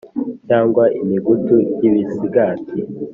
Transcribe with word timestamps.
cyangwa 0.47 0.83
imigutu 1.01 1.55
y'ibisigati 1.81 2.75